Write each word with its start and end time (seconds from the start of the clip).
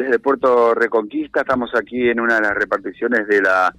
desde 0.00 0.18
Puerto 0.18 0.74
Reconquista. 0.74 1.40
Estamos 1.40 1.70
aquí 1.74 2.08
en 2.08 2.20
una 2.20 2.36
de 2.36 2.40
las 2.42 2.54
reparticiones 2.54 3.26
de 3.28 3.42
la 3.42 3.74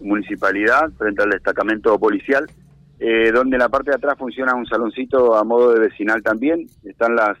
municipalidad 0.00 0.90
frente 0.98 1.22
al 1.22 1.30
destacamento 1.30 1.98
policial, 1.98 2.46
eh, 2.98 3.30
donde 3.32 3.56
en 3.56 3.60
la 3.60 3.68
parte 3.68 3.90
de 3.90 3.96
atrás 3.96 4.18
funciona 4.18 4.54
un 4.54 4.66
saloncito 4.66 5.36
a 5.36 5.44
modo 5.44 5.72
de 5.72 5.80
vecinal 5.80 6.22
también. 6.22 6.66
Están 6.84 7.14
las, 7.14 7.38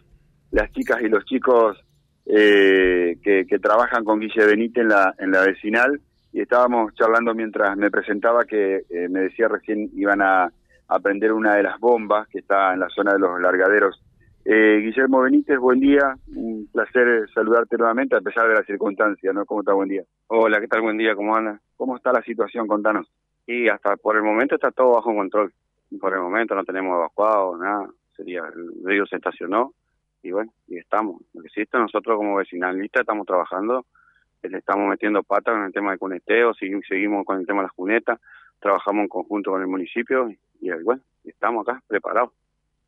las 0.52 0.70
chicas 0.72 1.02
y 1.02 1.08
los 1.08 1.24
chicos 1.24 1.76
eh, 2.24 3.18
que, 3.22 3.58
trabajan 3.58 4.04
con 4.04 4.20
Guille 4.20 4.46
Benítez 4.46 4.82
en 4.82 4.88
la, 4.88 5.14
en 5.18 5.30
la 5.32 5.42
vecinal 5.42 6.00
y 6.32 6.40
estábamos 6.40 6.94
charlando 6.94 7.34
mientras 7.34 7.76
me 7.76 7.90
presentaba 7.90 8.44
que 8.44 8.82
eh, 8.90 9.08
me 9.08 9.20
decía 9.20 9.48
recién 9.48 9.90
iban 9.94 10.22
a, 10.22 10.52
a 10.88 10.98
prender 11.00 11.32
una 11.32 11.56
de 11.56 11.64
las 11.64 11.80
bombas 11.80 12.28
que 12.28 12.38
está 12.38 12.74
en 12.74 12.80
la 12.80 12.88
zona 12.90 13.14
de 13.14 13.18
los 13.18 13.40
largaderos 13.40 14.00
eh, 14.50 14.80
Guillermo 14.80 15.20
Benítez, 15.20 15.58
buen 15.58 15.78
día, 15.78 16.16
un 16.34 16.70
placer 16.72 17.28
saludarte 17.34 17.76
nuevamente 17.76 18.16
a 18.16 18.22
pesar 18.22 18.48
de 18.48 18.54
las 18.54 18.64
circunstancias, 18.64 19.34
¿no? 19.34 19.44
¿Cómo 19.44 19.60
está? 19.60 19.74
Buen 19.74 19.90
día. 19.90 20.04
Hola, 20.28 20.58
¿qué 20.58 20.66
tal? 20.66 20.80
Buen 20.80 20.96
día, 20.96 21.14
¿cómo 21.14 21.36
anda? 21.36 21.60
¿Cómo 21.76 21.98
está 21.98 22.12
la 22.12 22.22
situación? 22.22 22.66
Contanos. 22.66 23.12
Y 23.46 23.68
hasta 23.68 23.98
por 23.98 24.16
el 24.16 24.22
momento 24.22 24.54
está 24.54 24.70
todo 24.70 24.94
bajo 24.94 25.14
control. 25.14 25.52
Por 26.00 26.14
el 26.14 26.20
momento 26.20 26.54
no 26.54 26.64
tenemos 26.64 26.96
evacuado, 26.96 27.58
nada. 27.58 27.90
Sería, 28.16 28.40
el 28.46 28.86
río 28.86 29.04
se 29.04 29.16
estacionó 29.16 29.74
y 30.22 30.30
bueno, 30.30 30.50
y 30.66 30.78
estamos. 30.78 31.20
Lo 31.34 31.42
que 31.42 31.48
existe, 31.48 31.76
nosotros 31.76 32.16
como 32.16 32.36
vecinalistas 32.36 33.02
estamos 33.02 33.26
trabajando, 33.26 33.84
le 34.42 34.56
estamos 34.56 34.88
metiendo 34.88 35.22
patas 35.24 35.56
en 35.56 35.64
el 35.64 35.72
tema 35.74 35.92
de 35.92 35.98
cuneteo, 35.98 36.54
seguimos 36.54 37.26
con 37.26 37.38
el 37.38 37.46
tema 37.46 37.58
de 37.58 37.66
las 37.66 37.74
cunetas, 37.74 38.18
trabajamos 38.60 39.02
en 39.02 39.08
conjunto 39.08 39.50
con 39.50 39.60
el 39.60 39.68
municipio 39.68 40.30
y, 40.30 40.38
y 40.62 40.70
bueno, 40.84 41.02
estamos 41.22 41.68
acá 41.68 41.82
preparados. 41.86 42.30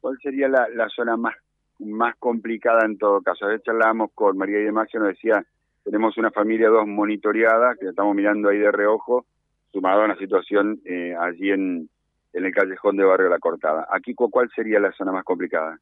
¿Cuál 0.00 0.16
sería 0.22 0.48
la, 0.48 0.66
la 0.70 0.88
zona 0.88 1.18
más 1.18 1.34
más 1.80 2.14
complicada 2.16 2.84
en 2.84 2.98
todo 2.98 3.22
caso. 3.22 3.44
A 3.44 3.48
veces 3.48 3.64
charlábamos 3.64 4.10
con 4.14 4.36
María 4.36 4.60
y 4.60 4.64
de 4.64 4.72
Maxio, 4.72 5.00
nos 5.00 5.10
decía, 5.10 5.44
tenemos 5.84 6.16
una 6.18 6.30
familia 6.30 6.68
dos 6.68 6.86
monitoreada, 6.86 7.74
que 7.76 7.88
estamos 7.88 8.14
mirando 8.14 8.48
ahí 8.48 8.58
de 8.58 8.70
reojo, 8.70 9.26
sumado 9.72 10.02
a 10.02 10.04
una 10.04 10.16
situación 10.16 10.80
eh, 10.84 11.14
allí 11.18 11.50
en, 11.50 11.88
en 12.32 12.44
el 12.44 12.52
callejón 12.52 12.96
de 12.96 13.04
Barrio 13.04 13.28
La 13.28 13.38
Cortada. 13.38 13.86
Aquí, 13.90 14.14
¿cuál 14.14 14.50
sería 14.54 14.78
la 14.80 14.92
zona 14.92 15.12
más 15.12 15.24
complicada? 15.24 15.78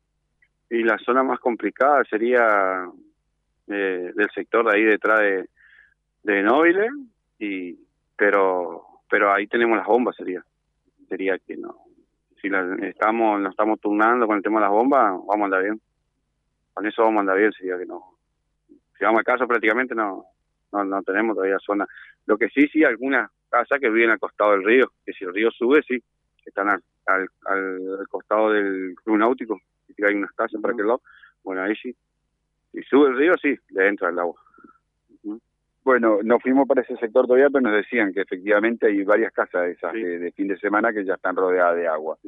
Y 0.71 0.83
la 0.83 0.99
zona 0.99 1.23
más 1.23 1.41
complicada 1.41 2.05
sería 2.05 2.87
eh, 3.67 4.13
del 4.15 4.31
sector 4.35 4.71
de 4.71 4.77
ahí 4.77 4.85
detrás 4.85 5.21
de, 5.21 5.49
de 6.23 6.43
Nobile, 6.43 6.89
y, 7.39 7.79
pero, 8.17 8.85
pero 9.11 9.33
ahí 9.33 9.47
tenemos 9.47 9.77
las 9.77 9.87
bombas, 9.87 10.15
sería. 10.17 10.45
Sería 11.09 11.39
que 11.39 11.57
no. 11.57 11.75
Si 12.41 12.49
la, 12.49 12.77
estamos, 12.83 13.41
nos 13.41 13.51
estamos 13.51 13.81
turnando 13.81 14.27
con 14.27 14.37
el 14.37 14.43
tema 14.43 14.61
de 14.61 14.67
las 14.67 14.71
bombas, 14.73 15.11
vamos 15.27 15.41
a 15.41 15.45
andar 15.45 15.63
bien 15.63 15.81
con 16.79 16.87
eso 16.87 17.03
vamos 17.03 17.17
a 17.17 17.21
andar 17.23 17.39
bien, 17.39 17.53
sería 17.53 17.77
que 17.77 17.87
no. 17.87 18.05
Si 18.97 19.03
vamos 19.03 19.19
al 19.19 19.25
caso, 19.25 19.49
prácticamente 19.49 19.97
no, 19.97 20.27
no, 20.71 20.85
no 20.85 21.03
tenemos 21.03 21.35
todavía 21.35 21.59
zona. 21.59 21.85
Lo 22.25 22.39
que 22.39 22.49
sí, 22.51 22.69
sí, 22.69 22.85
algunas 22.85 23.33
casas 23.51 23.81
que 23.81 23.91
viven 23.91 24.11
al 24.11 24.21
costado 24.21 24.53
del 24.53 24.63
río, 24.63 24.93
que 25.05 25.13
si 25.13 25.25
el 25.25 25.35
río 25.35 25.51
sube, 25.51 25.83
sí, 25.83 26.01
están 26.47 26.69
al, 26.69 26.81
al, 27.47 28.07
costado 28.09 28.53
del 28.53 28.95
club 29.03 29.19
náutico, 29.19 29.61
si 29.89 30.05
hay 30.05 30.15
unas 30.15 30.31
casas 30.31 30.61
para 30.63 30.73
aquel 30.73 30.87
lado, 30.87 31.03
bueno, 31.43 31.63
ahí 31.63 31.75
sí. 31.75 31.97
Si 32.71 32.81
sube 32.83 33.09
el 33.09 33.17
río, 33.17 33.35
sí, 33.43 33.59
le 33.71 33.89
entra 33.89 34.11
el 34.11 34.19
agua. 34.21 34.41
Bueno, 35.83 36.21
no 36.23 36.39
fuimos 36.39 36.69
para 36.69 36.83
ese 36.83 36.97
sector 36.99 37.27
todavía, 37.27 37.51
pero 37.51 37.63
nos 37.63 37.75
decían 37.75 38.13
que 38.13 38.21
efectivamente 38.21 38.87
hay 38.87 39.03
varias 39.03 39.33
casas 39.33 39.63
de 39.63 39.73
esas 39.73 39.93
de, 39.95 40.31
fin 40.37 40.47
de 40.47 40.59
semana 40.61 40.93
que 40.93 41.05
ya 41.05 41.15
están 41.15 41.35
rodeadas 41.35 41.75
de 41.75 41.89
agua. 41.89 42.19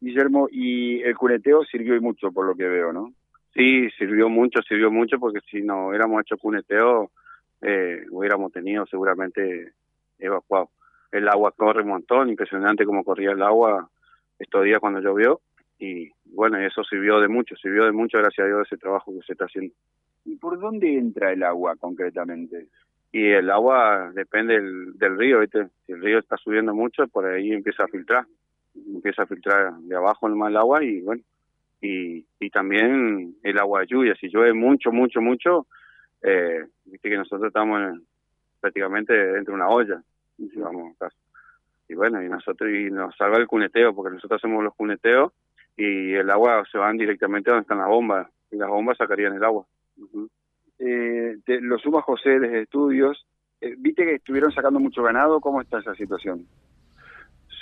Guillermo, 0.00 0.46
y 0.48 1.02
el 1.02 1.16
cuneteo 1.16 1.64
sirvió 1.64 1.96
y 1.96 2.00
mucho 2.00 2.30
por 2.30 2.46
lo 2.46 2.54
que 2.54 2.68
veo, 2.68 2.92
¿no? 2.92 3.12
Sí, 3.54 3.90
sirvió 3.98 4.28
mucho, 4.28 4.62
sirvió 4.62 4.90
mucho 4.90 5.18
porque 5.18 5.40
si 5.50 5.62
no 5.62 5.88
hubiéramos 5.88 6.20
hecho 6.22 6.38
cuneteo, 6.38 7.10
eh, 7.60 8.04
hubiéramos 8.10 8.52
tenido 8.52 8.86
seguramente 8.86 9.72
evacuado. 10.18 10.70
El 11.10 11.28
agua 11.28 11.52
corre 11.52 11.82
un 11.82 11.88
montón, 11.88 12.28
impresionante 12.28 12.84
como 12.84 13.04
corría 13.04 13.32
el 13.32 13.42
agua 13.42 13.90
estos 14.38 14.64
días 14.64 14.80
cuando 14.80 15.00
llovió 15.00 15.40
y 15.80 16.10
bueno, 16.26 16.58
eso 16.58 16.84
sirvió 16.84 17.20
de 17.20 17.28
mucho, 17.28 17.56
sirvió 17.56 17.84
de 17.84 17.92
mucho 17.92 18.18
gracias 18.18 18.44
a 18.44 18.48
Dios 18.48 18.66
ese 18.66 18.76
trabajo 18.76 19.12
que 19.12 19.26
se 19.26 19.32
está 19.32 19.46
haciendo. 19.46 19.74
¿Y 20.24 20.36
por 20.36 20.60
dónde 20.60 20.96
entra 20.96 21.32
el 21.32 21.42
agua 21.42 21.74
concretamente? 21.76 22.68
Y 23.10 23.26
el 23.30 23.50
agua 23.50 24.12
depende 24.14 24.54
del, 24.54 24.96
del 24.98 25.18
río, 25.18 25.40
¿viste? 25.40 25.68
Si 25.86 25.92
el 25.92 26.02
río 26.02 26.18
está 26.18 26.36
subiendo 26.36 26.74
mucho, 26.74 27.08
por 27.08 27.26
ahí 27.26 27.50
empieza 27.50 27.84
a 27.84 27.88
filtrar, 27.88 28.26
empieza 28.74 29.22
a 29.22 29.26
filtrar 29.26 29.72
de 29.78 29.96
abajo 29.96 30.28
nomás 30.28 30.50
el 30.50 30.58
agua 30.58 30.84
y 30.84 31.00
bueno, 31.00 31.22
y, 31.80 32.24
y 32.38 32.50
también 32.50 33.36
el 33.42 33.58
agua 33.58 33.80
de 33.80 33.86
lluvia. 33.86 34.14
Si 34.14 34.28
llueve 34.28 34.52
mucho, 34.52 34.92
mucho, 34.92 35.20
mucho, 35.20 35.66
eh, 36.22 36.64
viste 36.84 37.08
que 37.08 37.16
nosotros 37.16 37.48
estamos 37.48 37.98
prácticamente 38.60 39.12
dentro 39.12 39.52
de 39.52 39.60
una 39.60 39.68
olla, 39.68 40.02
y 40.38 40.48
vamos 40.58 40.94
Y 41.88 41.94
bueno, 41.94 42.22
y 42.22 42.28
nosotros 42.28 42.70
y 42.70 42.90
nos 42.90 43.16
salva 43.16 43.38
el 43.38 43.46
cuneteo, 43.46 43.94
porque 43.94 44.14
nosotros 44.14 44.38
hacemos 44.40 44.62
los 44.62 44.74
cuneteos 44.74 45.32
y 45.76 46.12
el 46.12 46.28
agua 46.30 46.62
se 46.70 46.76
van 46.76 46.98
directamente 46.98 47.50
donde 47.50 47.62
están 47.62 47.78
las 47.78 47.88
bombas, 47.88 48.28
y 48.50 48.56
las 48.56 48.68
bombas 48.68 48.98
sacarían 48.98 49.34
el 49.34 49.44
agua. 49.44 49.64
eh, 50.78 51.36
lo 51.46 51.78
suma 51.78 52.02
José 52.02 52.38
desde 52.38 52.62
estudios. 52.62 53.26
Eh, 53.60 53.74
¿Viste 53.78 54.04
que 54.04 54.14
estuvieron 54.16 54.52
sacando 54.52 54.80
mucho 54.80 55.02
ganado? 55.02 55.40
¿Cómo 55.40 55.60
está 55.60 55.78
esa 55.78 55.94
situación? 55.94 56.46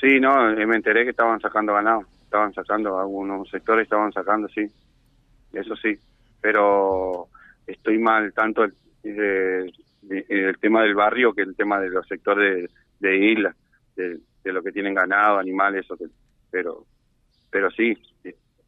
Sí, 0.00 0.20
no, 0.20 0.50
eh, 0.50 0.66
me 0.66 0.76
enteré 0.76 1.04
que 1.04 1.10
estaban 1.10 1.40
sacando 1.40 1.74
ganado 1.74 2.04
estaban 2.28 2.52
sacando, 2.52 3.00
algunos 3.00 3.48
sectores 3.48 3.84
estaban 3.84 4.12
sacando, 4.12 4.48
sí, 4.48 4.66
eso 5.54 5.74
sí, 5.76 5.98
pero 6.42 7.28
estoy 7.66 7.98
mal 7.98 8.34
tanto 8.34 8.64
el, 8.64 9.72
el 10.28 10.58
tema 10.58 10.82
del 10.82 10.94
barrio 10.94 11.32
que 11.32 11.40
el 11.40 11.56
tema 11.56 11.80
de 11.80 11.88
los 11.88 12.06
sectores 12.06 12.70
de, 13.00 13.16
isla, 13.16 13.56
de, 13.96 14.20
lo 14.44 14.62
que 14.62 14.72
tienen 14.72 14.94
ganado, 14.94 15.38
animales, 15.38 15.86
pero 16.50 16.84
pero 17.50 17.70
sí, 17.70 17.96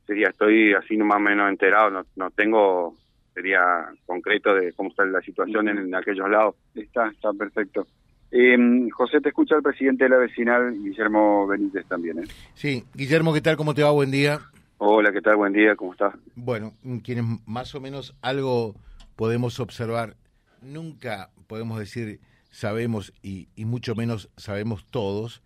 sería, 0.06 0.28
estoy 0.28 0.72
así 0.72 0.96
más 0.96 1.18
o 1.18 1.20
menos 1.20 1.50
enterado, 1.50 1.90
no, 1.90 2.06
no 2.16 2.30
tengo, 2.30 2.94
sería 3.34 3.88
concreto 4.06 4.54
de 4.54 4.72
cómo 4.72 4.88
está 4.88 5.04
la 5.04 5.20
situación 5.20 5.68
en, 5.68 5.94
aquellos 5.94 6.30
lados. 6.30 6.56
Está, 6.74 7.08
está 7.08 7.30
perfecto. 7.34 7.86
Eh, 8.32 8.88
José, 8.92 9.20
te 9.20 9.30
escucha 9.30 9.56
el 9.56 9.62
presidente 9.62 10.04
de 10.04 10.10
la 10.10 10.18
vecinal, 10.18 10.72
Guillermo 10.72 11.46
Benítez 11.46 11.86
también. 11.86 12.20
¿eh? 12.20 12.28
Sí, 12.54 12.84
Guillermo, 12.94 13.32
¿qué 13.32 13.40
tal? 13.40 13.56
¿Cómo 13.56 13.74
te 13.74 13.82
va? 13.82 13.90
Buen 13.90 14.10
día. 14.10 14.40
Hola, 14.78 15.12
¿qué 15.12 15.20
tal? 15.20 15.36
Buen 15.36 15.52
día, 15.52 15.76
¿cómo 15.76 15.92
estás? 15.92 16.14
Bueno, 16.36 16.72
quienes 17.04 17.24
más 17.44 17.74
o 17.74 17.80
menos 17.80 18.16
algo 18.22 18.74
podemos 19.16 19.60
observar, 19.60 20.16
nunca 20.62 21.30
podemos 21.46 21.78
decir 21.78 22.20
sabemos 22.50 23.12
y, 23.22 23.48
mucho 23.56 23.94
menos 23.94 24.30
sabemos 24.36 24.84
todos, 24.90 25.42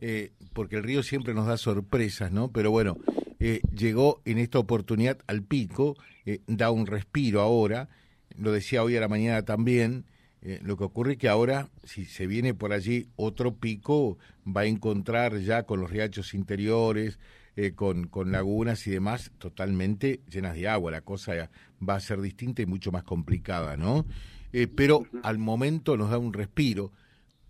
eh, 0.00 0.32
porque 0.52 0.76
el 0.76 0.82
río 0.82 1.02
siempre 1.02 1.34
nos 1.34 1.46
da 1.46 1.56
sorpresas, 1.56 2.32
¿no? 2.32 2.50
Pero 2.52 2.70
bueno, 2.70 2.96
eh, 3.40 3.60
llegó 3.74 4.20
en 4.24 4.38
esta 4.38 4.58
oportunidad 4.58 5.18
al 5.26 5.42
pico, 5.42 5.96
eh, 6.26 6.40
da 6.46 6.70
un 6.70 6.86
respiro 6.86 7.40
ahora, 7.40 7.88
lo 8.36 8.52
decía 8.52 8.82
hoy 8.82 8.96
a 8.96 9.00
la 9.00 9.08
mañana 9.08 9.44
también, 9.44 10.04
eh, 10.46 10.60
lo 10.62 10.76
que 10.76 10.84
ocurre 10.84 11.12
es 11.12 11.18
que 11.18 11.28
ahora, 11.28 11.70
si 11.84 12.04
se 12.04 12.26
viene 12.26 12.52
por 12.52 12.74
allí 12.74 13.08
otro 13.16 13.54
pico, 13.54 14.18
va 14.46 14.62
a 14.62 14.66
encontrar 14.66 15.38
ya 15.38 15.62
con 15.62 15.80
los 15.80 15.90
riachos 15.90 16.34
interiores, 16.34 17.18
eh, 17.56 17.72
con, 17.72 18.08
con 18.08 18.30
lagunas 18.30 18.86
y 18.86 18.90
demás, 18.90 19.32
totalmente 19.38 20.20
llenas 20.30 20.54
de 20.54 20.68
agua. 20.68 20.90
La 20.90 21.00
cosa 21.00 21.50
va 21.86 21.94
a 21.94 22.00
ser 22.00 22.20
distinta 22.20 22.60
y 22.60 22.66
mucho 22.66 22.92
más 22.92 23.04
complicada, 23.04 23.78
¿no? 23.78 24.04
Eh, 24.52 24.66
pero 24.66 25.06
al 25.22 25.38
momento 25.38 25.96
nos 25.96 26.10
da 26.10 26.18
un 26.18 26.34
respiro. 26.34 26.92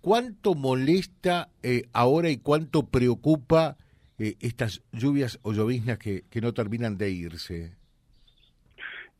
¿Cuánto 0.01 0.55
molesta 0.55 1.49
ahora 1.93 2.29
y 2.31 2.37
cuánto 2.37 2.87
preocupa 2.87 3.79
estas 4.19 4.83
lluvias 4.93 5.39
o 5.43 5.55
lloviznas 5.55 5.99
que, 5.99 6.25
que 6.29 6.43
no 6.43 6.53
terminan 6.53 6.99
de 6.99 7.11
irse? 7.11 7.73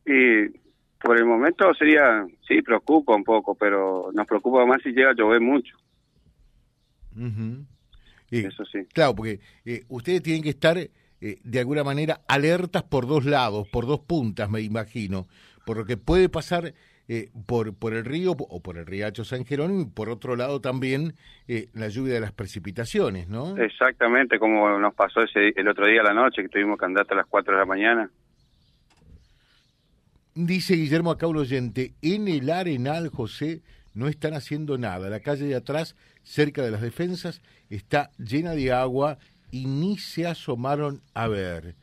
Y 0.05 0.64
por 1.05 1.19
el 1.19 1.25
momento 1.25 1.71
sería, 1.75 2.25
sí, 2.47 2.63
preocupa 2.63 3.15
un 3.15 3.23
poco, 3.23 3.53
pero 3.53 4.09
nos 4.11 4.25
preocupa 4.25 4.65
más 4.65 4.81
si 4.81 4.89
llega 4.89 5.11
a 5.11 5.13
llover 5.13 5.39
mucho. 5.39 5.77
Eso 8.31 8.65
sí. 8.65 8.79
Claro, 8.91 9.13
porque 9.13 9.39
eh, 9.65 9.83
ustedes 9.87 10.23
tienen 10.23 10.41
que 10.41 10.49
estar 10.49 10.77
eh, 10.79 10.89
de 11.21 11.59
alguna 11.59 11.83
manera 11.83 12.21
alertas 12.27 12.81
por 12.81 13.05
dos 13.05 13.23
lados, 13.23 13.67
por 13.67 13.85
dos 13.85 13.99
puntas, 13.99 14.49
me 14.49 14.61
imagino, 14.61 15.27
por 15.63 15.77
lo 15.77 15.85
que 15.85 15.95
puede 15.95 16.27
pasar 16.27 16.73
eh, 17.07 17.29
por, 17.45 17.77
por 17.77 17.93
el 17.93 18.03
río 18.03 18.31
o 18.31 18.63
por 18.63 18.79
el 18.79 18.87
riacho 18.87 19.23
San 19.23 19.45
Jerónimo 19.45 19.81
y 19.81 19.85
por 19.85 20.09
otro 20.09 20.35
lado 20.35 20.59
también 20.59 21.13
la 21.73 21.87
lluvia 21.87 22.15
de 22.15 22.21
las 22.21 22.31
precipitaciones, 22.31 23.29
¿no? 23.29 23.55
Exactamente, 23.57 24.39
como 24.39 24.79
nos 24.79 24.95
pasó 24.95 25.21
ese, 25.21 25.53
el 25.55 25.67
otro 25.67 25.85
día 25.85 26.01
a 26.01 26.05
la 26.05 26.15
noche, 26.15 26.41
que 26.41 26.49
tuvimos 26.49 26.79
que 26.79 26.85
andar 26.85 27.03
hasta 27.03 27.13
las 27.13 27.27
4 27.27 27.53
de 27.53 27.59
la 27.59 27.65
mañana. 27.65 28.09
Dice 30.37 30.75
Guillermo 30.75 31.11
acá 31.11 31.27
oyente, 31.27 31.93
en 32.01 32.27
el 32.27 32.49
Arenal, 32.49 33.07
José, 33.07 33.61
no 33.93 34.09
están 34.09 34.33
haciendo 34.33 34.77
nada. 34.77 35.09
La 35.09 35.21
calle 35.21 35.45
de 35.45 35.55
atrás, 35.55 35.95
cerca 36.23 36.61
de 36.61 36.71
las 36.71 36.81
defensas, 36.81 37.41
está 37.69 38.11
llena 38.17 38.51
de 38.51 38.73
agua 38.73 39.17
y 39.49 39.67
ni 39.67 39.97
se 39.97 40.27
asomaron 40.27 40.99
a 41.13 41.29
ver. 41.29 41.75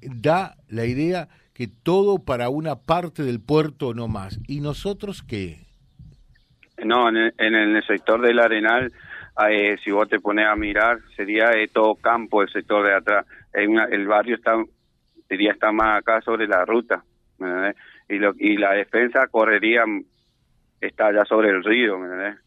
Da 0.00 0.56
la 0.68 0.84
idea 0.84 1.28
que 1.54 1.68
todo 1.68 2.18
para 2.18 2.48
una 2.48 2.74
parte 2.74 3.22
del 3.22 3.40
puerto 3.40 3.94
no 3.94 4.08
más. 4.08 4.40
¿Y 4.48 4.62
nosotros 4.62 5.22
qué? 5.22 5.60
No, 6.84 7.08
en 7.08 7.16
el, 7.16 7.34
en 7.38 7.54
el 7.54 7.86
sector 7.86 8.20
del 8.20 8.40
Arenal, 8.40 8.92
eh, 9.48 9.76
si 9.84 9.92
vos 9.92 10.08
te 10.08 10.18
pones 10.18 10.48
a 10.48 10.56
mirar, 10.56 10.98
sería 11.14 11.52
eh, 11.52 11.68
todo 11.72 11.94
campo 11.94 12.42
el 12.42 12.50
sector 12.50 12.84
de 12.84 12.96
atrás. 12.96 13.26
el 13.52 14.08
barrio 14.08 14.34
está, 14.34 14.56
diría, 15.30 15.52
está 15.52 15.70
más 15.70 16.00
acá 16.00 16.20
sobre 16.22 16.48
la 16.48 16.64
ruta. 16.64 17.04
Y, 18.12 18.18
lo, 18.18 18.34
y 18.38 18.56
la 18.56 18.72
defensa 18.72 19.26
correría, 19.28 19.84
está 20.80 21.06
allá 21.06 21.24
sobre 21.24 21.50
el 21.50 21.64
río. 21.64 21.98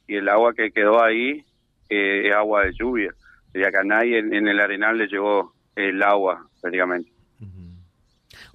Y 0.08 0.16
el 0.16 0.30
agua 0.30 0.54
que 0.54 0.72
quedó 0.72 1.04
ahí 1.04 1.44
eh, 1.90 2.28
es 2.28 2.36
agua 2.36 2.66
de 2.66 2.74
lluvia. 2.74 3.12
Sería 3.52 3.72
que 3.72 3.78
a 3.78 3.84
nadie 3.84 4.20
en, 4.20 4.34
en 4.34 4.48
el 4.48 4.60
Arenal 4.60 4.98
le 4.98 5.08
llegó 5.08 5.54
el 5.76 6.02
agua, 6.04 6.48
prácticamente. 6.62 7.12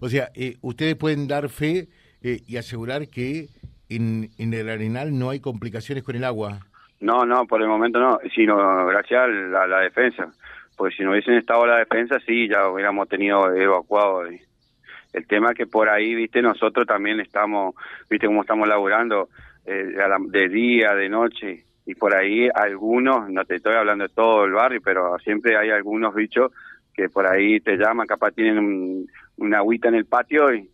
O 0.01 0.09
sea, 0.09 0.31
eh, 0.35 0.57
ustedes 0.63 0.97
pueden 0.97 1.29
dar 1.29 1.49
fe 1.49 1.89
eh, 2.23 2.41
y 2.47 2.57
asegurar 2.57 3.09
que 3.09 3.49
en, 3.89 4.31
en 4.39 4.55
el 4.55 4.69
Arenal 4.69 5.19
no 5.19 5.31
hay 5.31 5.41
complicaciones 5.41 6.05
con 6.05 6.17
el 6.17 6.25
agua. 6.25 6.61
No, 7.01 7.25
no, 7.25 7.47
por 7.47 7.63
el 7.63 7.69
momento 7.69 7.99
no, 7.99 8.19
sino 8.35 8.87
gracias 8.87 9.23
a 9.23 9.27
la, 9.67 9.81
defensa. 9.81 10.31
Porque 10.77 10.97
si 10.97 11.03
no 11.03 11.11
hubiesen 11.11 11.35
estado 11.35 11.67
la 11.67 11.79
defensa, 11.79 12.19
sí, 12.27 12.49
ya 12.49 12.69
hubiéramos 12.69 13.09
tenido 13.09 13.55
evacuado. 13.55 14.25
El 15.13 15.27
tema 15.27 15.55
que 15.55 15.67
por 15.67 15.89
ahí, 15.89 16.15
viste, 16.15 16.41
nosotros 16.43 16.87
también 16.87 17.21
estamos, 17.21 17.75
viste 18.09 18.27
cómo 18.27 18.43
estamos 18.43 18.69
laburando 18.69 19.29
eh, 19.67 19.93
de 20.29 20.49
día, 20.49 20.95
de 20.95 21.09
noche, 21.09 21.65
y 21.87 21.95
por 21.95 22.15
ahí 22.15 22.49
algunos, 22.55 23.29
no 23.31 23.45
te 23.45 23.57
estoy 23.57 23.75
hablando 23.75 24.05
de 24.05 24.15
todo 24.15 24.45
el 24.45 24.53
barrio, 24.53 24.81
pero 24.83 25.19
siempre 25.19 25.57
hay 25.57 25.71
algunos 25.71 26.15
bichos 26.15 26.53
que 26.95 27.09
por 27.09 27.27
ahí 27.27 27.61
te 27.61 27.77
llaman, 27.77 28.07
capaz 28.07 28.33
tienen 28.33 29.07
una 29.37 29.59
agüita 29.59 29.89
en 29.89 29.95
el 29.95 30.07
patio 30.07 30.55
y, 30.55 30.69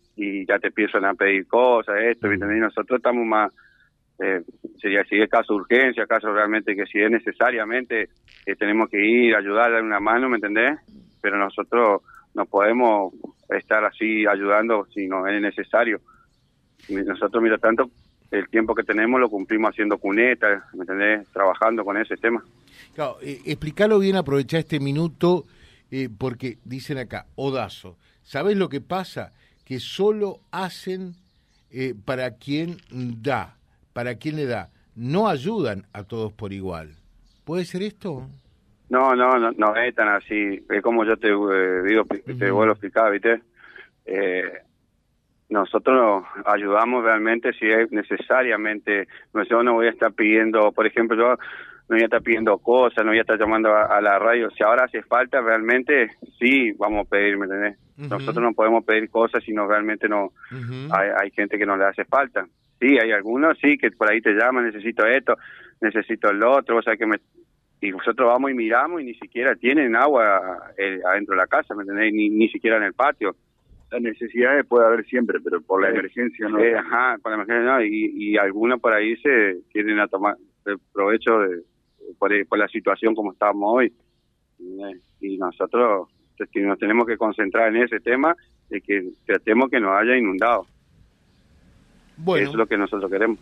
ya 0.47 0.57
te 0.57 0.67
empiezan 0.67 1.05
a 1.05 1.13
pedir 1.13 1.47
cosas, 1.47 1.95
esto, 2.01 2.31
y 2.33 2.37
nosotros 2.37 2.97
estamos 2.97 3.23
más, 3.23 3.53
eh, 4.19 4.41
sería 4.81 5.03
si 5.03 5.21
es 5.21 5.29
caso 5.29 5.53
de 5.53 5.59
urgencia, 5.59 6.07
caso 6.07 6.33
realmente 6.33 6.75
que 6.75 6.87
si 6.87 6.99
es 6.99 7.11
necesariamente 7.11 8.09
eh, 8.45 8.55
tenemos 8.55 8.89
que 8.89 8.99
ir, 8.99 9.35
ayudar, 9.35 9.71
dar 9.71 9.83
una 9.83 9.99
mano, 9.99 10.27
¿me 10.27 10.37
entendés? 10.37 10.79
Pero 11.21 11.37
nosotros 11.37 12.01
no 12.33 12.45
podemos 12.45 13.13
estar 13.49 13.83
así 13.85 14.25
ayudando 14.25 14.87
si 14.93 15.07
no 15.07 15.27
es 15.27 15.41
necesario. 15.41 16.01
Nosotros, 16.89 17.41
mira, 17.43 17.57
tanto 17.57 17.89
el 18.31 18.47
tiempo 18.49 18.75
que 18.75 18.83
tenemos 18.83 19.19
lo 19.19 19.29
cumplimos 19.29 19.71
haciendo 19.71 19.97
cunetas, 19.97 20.63
¿me 20.73 20.81
entendés? 20.81 21.27
Trabajando 21.29 21.83
con 21.85 21.97
ese 21.97 22.15
tema. 22.17 22.43
Claro, 22.93 23.17
eh, 23.21 23.41
explícalo 23.45 23.99
bien, 23.99 24.15
aprovechar 24.15 24.59
este 24.59 24.79
minuto 24.79 25.45
eh, 25.91 26.09
porque 26.15 26.57
dicen 26.65 26.97
acá, 26.97 27.27
Odazo, 27.35 27.97
¿sabes 28.23 28.57
lo 28.57 28.69
que 28.69 28.81
pasa? 28.81 29.33
Que 29.63 29.79
solo 29.79 30.39
hacen 30.51 31.15
eh, 31.71 31.93
para 32.05 32.35
quien 32.35 32.77
da, 32.91 33.57
para 33.93 34.15
quien 34.15 34.35
le 34.35 34.45
da, 34.45 34.69
no 34.95 35.27
ayudan 35.29 35.85
a 35.93 36.03
todos 36.03 36.33
por 36.33 36.53
igual. 36.53 36.95
¿Puede 37.45 37.65
ser 37.65 37.81
esto? 37.83 38.27
No, 38.89 39.15
no, 39.15 39.37
no, 39.37 39.51
no 39.51 39.75
es 39.75 39.93
tan 39.95 40.07
así. 40.07 40.63
Es 40.69 40.81
como 40.81 41.03
yo 41.03 41.17
te 41.17 41.27
eh, 41.29 41.83
digo, 41.85 42.03
te 42.05 42.51
vuelvo 42.51 42.71
a 42.71 42.73
explicar, 42.73 43.11
¿viste? 43.11 43.41
nosotros 45.49 46.23
ayudamos 46.45 47.03
realmente 47.03 47.53
si 47.53 47.69
es 47.69 47.91
necesariamente, 47.91 49.07
yo 49.49 49.63
no 49.63 49.73
voy 49.73 49.87
a 49.87 49.91
estar 49.91 50.13
pidiendo, 50.13 50.71
por 50.71 50.85
ejemplo, 50.85 51.17
yo 51.17 51.37
no 51.89 51.95
voy 51.95 52.01
a 52.01 52.05
estar 52.05 52.21
pidiendo 52.21 52.57
cosas, 52.57 53.05
no 53.05 53.11
voy 53.11 53.19
a 53.19 53.21
estar 53.21 53.39
llamando 53.39 53.73
a, 53.73 54.01
la 54.01 54.19
radio. 54.19 54.49
Si 54.51 54.63
ahora 54.63 54.85
hace 54.85 55.01
falta, 55.03 55.39
realmente 55.39 56.11
sí 56.37 56.73
vamos 56.73 57.05
a 57.05 57.09
pedir, 57.09 57.37
¿me 57.37 57.45
entendés? 57.45 57.77
Nosotros 57.97 58.43
no 58.43 58.53
podemos 58.53 58.83
pedir 58.83 59.09
cosas 59.09 59.43
si 59.43 59.53
no 59.53 59.67
realmente 59.67 60.09
no 60.09 60.31
hay, 60.91 61.09
hay 61.21 61.31
gente 61.31 61.57
que 61.57 61.65
no 61.65 61.77
le 61.77 61.85
hace 61.85 62.03
falta. 62.05 62.45
Sí, 62.79 62.97
hay 63.01 63.11
algunos, 63.11 63.57
sí, 63.59 63.77
que 63.77 63.89
por 63.91 64.11
ahí 64.11 64.21
te 64.21 64.33
llaman, 64.33 64.65
necesito 64.65 65.05
esto, 65.07 65.35
necesito 65.81 66.29
el 66.29 66.43
otro, 66.43 66.77
o 66.77 66.81
sea 66.81 66.95
que 66.95 67.05
me... 67.05 67.17
Y 67.79 67.91
nosotros 67.91 68.27
vamos 68.27 68.51
y 68.51 68.53
miramos 68.55 69.01
y 69.01 69.05
ni 69.05 69.13
siquiera 69.15 69.55
tienen 69.55 69.95
agua 69.95 70.73
eh, 70.77 70.99
adentro 71.05 71.35
de 71.35 71.41
la 71.41 71.47
casa, 71.47 71.75
¿me 71.75 71.83
entendés? 71.83 72.11
Ni, 72.11 72.29
ni 72.29 72.49
siquiera 72.49 72.77
en 72.77 72.83
el 72.83 72.93
patio. 72.93 73.35
Las 73.91 74.01
necesidades 74.01 74.65
puede 74.65 74.85
haber 74.85 75.05
siempre, 75.05 75.39
pero 75.39 75.61
por 75.61 75.81
la 75.81 75.89
emergencia 75.89 76.49
no. 76.49 76.59
Eh, 76.59 76.75
ajá, 76.75 77.17
por 77.21 77.31
la 77.31 77.35
emergencia 77.35 77.71
no. 77.71 77.83
Y, 77.83 78.11
y 78.15 78.37
algunos 78.37 78.81
por 78.81 78.93
ahí 78.93 79.15
se 79.17 79.59
quieren 79.71 79.99
a 79.99 80.07
tomar 80.07 80.35
el 80.65 80.77
provecho 80.91 81.39
de, 81.39 81.63
por, 82.17 82.57
la 82.57 82.67
situación 82.67 83.15
como 83.15 83.31
estamos 83.31 83.73
hoy. 83.73 83.93
Y 85.19 85.37
nosotros 85.37 86.09
nos 86.55 86.79
tenemos 86.79 87.07
que 87.07 87.17
concentrar 87.17 87.69
en 87.69 87.83
ese 87.83 87.99
tema 87.99 88.35
de 88.69 88.81
que 88.81 89.09
tratemos 89.25 89.69
que 89.69 89.79
nos 89.79 89.91
haya 89.91 90.17
inundado. 90.17 90.65
Bueno. 92.17 92.43
Eso 92.43 92.51
es 92.51 92.57
lo 92.57 92.67
que 92.67 92.77
nosotros 92.77 93.09
queremos. 93.09 93.39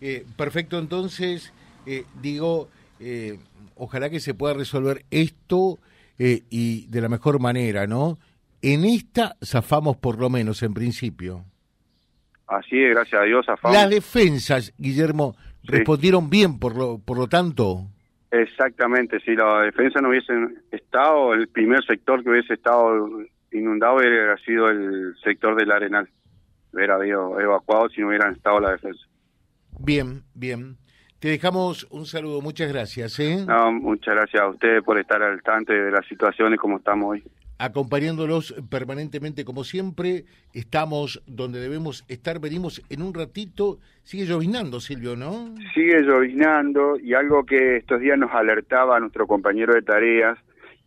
Eh, 0.00 0.24
perfecto, 0.36 0.78
entonces, 0.78 1.52
eh, 1.86 2.04
digo, 2.20 2.68
eh, 3.00 3.38
ojalá 3.74 4.10
que 4.10 4.20
se 4.20 4.34
pueda 4.34 4.54
resolver 4.54 5.04
esto 5.10 5.78
y 6.18 6.86
de 6.86 7.00
la 7.02 7.10
mejor 7.10 7.40
manera, 7.40 7.86
¿no? 7.86 8.18
En 8.62 8.84
esta 8.84 9.36
zafamos 9.44 9.96
por 9.98 10.18
lo 10.18 10.30
menos, 10.30 10.62
en 10.62 10.72
principio. 10.72 11.44
Así 12.46 12.82
es, 12.82 12.94
gracias 12.94 13.20
a 13.20 13.24
Dios 13.24 13.44
zafamos. 13.44 13.76
Las 13.76 13.90
defensas, 13.90 14.72
Guillermo, 14.78 15.36
respondieron 15.64 16.30
bien, 16.30 16.58
por 16.58 16.76
lo, 16.76 16.98
por 16.98 17.18
lo 17.18 17.26
tanto. 17.26 17.86
Exactamente, 18.30 19.20
si 19.20 19.34
la 19.34 19.62
defensa 19.62 20.00
no 20.00 20.08
hubiese 20.08 20.32
estado, 20.70 21.34
el 21.34 21.48
primer 21.48 21.84
sector 21.84 22.22
que 22.22 22.30
hubiese 22.30 22.54
estado 22.54 23.08
inundado 23.52 23.96
hubiera 23.96 24.36
sido 24.38 24.68
el 24.68 25.14
sector 25.22 25.56
del 25.56 25.70
Arenal. 25.70 26.08
Hubiera 26.72 26.96
habido 26.96 27.40
evacuado 27.40 27.88
si 27.88 28.00
no 28.00 28.08
hubieran 28.08 28.34
estado 28.34 28.60
la 28.60 28.72
defensa. 28.72 29.06
Bien, 29.78 30.22
bien. 30.34 30.76
Te 31.26 31.32
dejamos 31.32 31.88
un 31.90 32.06
saludo, 32.06 32.40
muchas 32.40 32.72
gracias. 32.72 33.18
¿eh? 33.18 33.44
No, 33.48 33.72
muchas 33.72 34.14
gracias 34.14 34.40
a 34.40 34.46
ustedes 34.46 34.80
por 34.84 34.96
estar 34.96 35.20
al 35.20 35.42
tanto 35.42 35.72
de 35.72 35.90
las 35.90 36.06
situaciones 36.06 36.56
como 36.60 36.76
estamos 36.76 37.10
hoy 37.10 37.24
acompañándolos 37.58 38.54
permanentemente 38.70 39.44
como 39.44 39.64
siempre. 39.64 40.24
Estamos 40.54 41.24
donde 41.26 41.58
debemos 41.58 42.04
estar. 42.06 42.38
Venimos 42.38 42.80
en 42.90 43.02
un 43.02 43.12
ratito. 43.12 43.80
Sigue 44.04 44.24
llovinando, 44.24 44.78
Silvio, 44.78 45.16
¿no? 45.16 45.52
Sigue 45.74 46.00
llovinando 46.02 46.96
y 46.96 47.14
algo 47.14 47.44
que 47.44 47.78
estos 47.78 48.00
días 48.00 48.16
nos 48.16 48.30
alertaba 48.32 48.96
a 48.96 49.00
nuestro 49.00 49.26
compañero 49.26 49.74
de 49.74 49.82
tareas, 49.82 50.38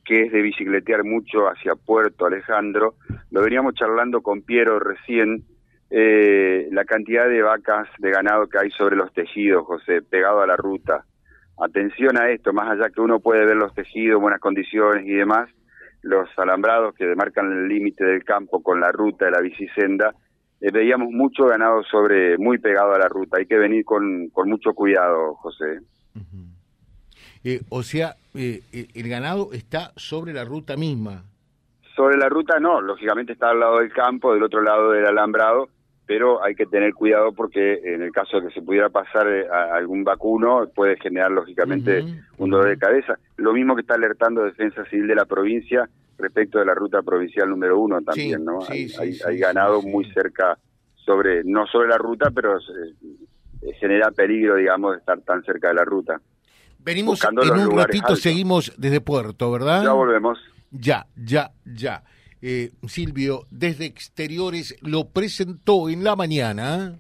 que 0.06 0.22
es 0.22 0.32
de 0.32 0.42
bicicletear 0.42 1.04
mucho 1.04 1.50
hacia 1.50 1.76
Puerto 1.76 2.28
Alejandro. 2.28 2.96
Lo 3.30 3.42
veníamos 3.42 3.74
charlando 3.74 4.22
con 4.22 4.42
Piero 4.44 4.80
recién. 4.80 5.44
Eh, 5.92 6.68
la 6.72 6.86
cantidad 6.86 7.28
de 7.28 7.42
vacas 7.42 7.88
de 7.98 8.12
ganado 8.12 8.48
que 8.48 8.60
hay 8.60 8.70
sobre 8.72 8.96
los 8.96 9.12
tejidos, 9.14 9.66
José, 9.66 10.02
pegado 10.02 10.42
a 10.42 10.48
la 10.48 10.56
ruta. 10.56 11.06
Atención 11.58 12.18
a 12.18 12.30
esto, 12.30 12.54
más 12.54 12.70
allá 12.70 12.90
que 12.90 13.02
uno 13.02 13.20
puede 13.20 13.46
ver 13.46 13.56
los 13.56 13.74
tejidos, 13.74 14.22
buenas 14.22 14.40
condiciones 14.40 15.06
y 15.06 15.14
demás, 15.14 15.50
los 16.02 16.30
alambrados 16.38 16.96
que 16.96 17.06
demarcan 17.06 17.52
el 17.52 17.68
límite 17.68 18.06
del 18.06 18.24
campo 18.24 18.62
con 18.64 18.80
la 18.80 18.92
ruta 18.92 19.26
de 19.26 19.32
la 19.32 19.42
bicisenda, 19.42 20.14
eh, 20.62 20.72
veíamos 20.72 21.12
mucho 21.12 21.46
ganado 21.46 21.84
sobre 21.84 22.38
muy 22.38 22.60
pegado 22.60 22.94
a 22.94 23.00
la 23.00 23.08
ruta. 23.08 23.38
Hay 23.38 23.46
que 23.46 23.58
venir 23.58 23.84
con, 23.84 24.30
con 24.30 24.50
mucho 24.50 24.74
cuidado, 24.74 25.36
José. 25.36 25.80
Eh, 27.44 27.62
o 27.70 27.84
sea, 27.84 28.16
eh, 28.36 28.62
el 28.94 29.10
ganado 29.10 29.54
está 29.54 29.92
sobre 29.96 30.34
la 30.34 30.44
ruta 30.44 30.76
misma. 30.76 31.24
Sobre 31.96 32.18
la 32.18 32.30
ruta 32.30 32.60
no, 32.60 32.82
lógicamente 32.82 33.34
está 33.34 33.50
al 33.50 33.60
lado 33.60 33.80
del 33.80 33.92
campo, 33.92 34.34
del 34.34 34.44
otro 34.44 34.62
lado 34.62 34.92
del 34.92 35.06
alambrado, 35.06 35.70
pero 36.10 36.44
hay 36.44 36.56
que 36.56 36.66
tener 36.66 36.96
cuidado 36.96 37.34
porque 37.34 37.82
en 37.84 38.02
el 38.02 38.12
caso 38.12 38.42
de 38.42 38.48
que 38.48 38.54
se 38.56 38.64
pudiera 38.64 38.90
pasar 38.90 39.28
a 39.28 39.76
algún 39.76 40.04
vacuno 40.04 40.68
puede 40.74 40.98
generar 40.98 41.30
lógicamente 41.30 42.04
un 42.40 42.50
dolor 42.50 42.68
de 42.68 42.80
cabeza. 42.80 43.20
Lo 43.38 43.54
mismo 43.54 43.76
que 43.76 43.82
está 43.82 43.94
alertando 43.94 44.44
Defensa 44.44 44.84
Civil 44.86 45.06
de 45.06 45.14
la 45.14 45.26
provincia 45.26 45.88
respecto 46.18 46.58
de 46.58 46.66
la 46.66 46.74
ruta 46.74 47.04
provincial 47.04 47.48
número 47.48 47.78
uno 47.80 48.02
también, 48.02 48.44
¿no? 48.44 48.58
hay, 48.68 49.38
ganado 49.38 49.84
muy 49.84 50.12
cerca 50.12 50.58
sobre, 50.96 51.44
no 51.44 51.68
sobre 51.68 51.90
la 51.90 52.00
ruta, 52.00 52.32
pero 52.32 52.58
eh, 52.58 53.74
genera 53.80 54.10
peligro, 54.10 54.56
digamos, 54.56 54.94
de 54.94 54.98
estar 54.98 55.22
tan 55.22 55.44
cerca 55.44 55.68
de 55.68 55.76
la 55.76 55.86
ruta. 55.86 56.20
Venimos 56.80 57.24
en 57.24 57.38
un 57.38 57.78
ratito, 57.78 58.16
seguimos 58.16 58.74
desde 58.80 59.00
Puerto, 59.00 59.52
¿verdad? 59.52 59.84
Ya 59.84 59.94
volvemos. 59.94 60.40
Ya, 60.72 61.06
ya, 61.16 61.52
ya. 61.66 62.02
Eh, 62.42 62.72
Silvio, 62.88 63.46
desde 63.52 63.86
exteriores 63.86 64.76
lo 64.82 65.10
presentó 65.10 65.90
en 65.90 66.04
la 66.04 66.16
mañana. 66.16 66.98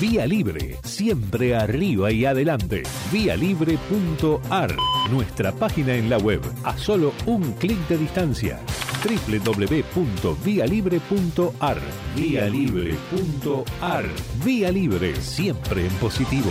Vía 0.00 0.26
Libre, 0.26 0.78
siempre 0.84 1.56
arriba 1.56 2.12
y 2.12 2.26
adelante. 2.26 2.82
Vialibre.ar, 3.10 4.76
nuestra 5.10 5.52
página 5.52 5.94
en 5.94 6.10
la 6.10 6.18
web, 6.18 6.42
a 6.64 6.76
solo 6.76 7.14
un 7.24 7.52
clic 7.52 7.78
de 7.88 7.96
distancia. 7.96 8.60
www.vialibre.ar, 9.02 11.78
vialibre.ar. 12.14 14.04
Vía 14.44 14.70
Libre, 14.70 15.16
siempre 15.16 15.86
en 15.86 15.92
positivo. 15.94 16.50